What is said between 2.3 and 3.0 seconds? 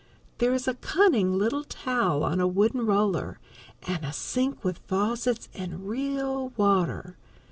a wooden